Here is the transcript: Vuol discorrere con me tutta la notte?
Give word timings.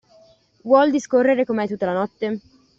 Vuol 0.63 0.89
discorrere 0.91 1.45
con 1.45 1.55
me 1.57 1.67
tutta 1.67 1.85
la 1.85 1.93
notte? 1.93 2.39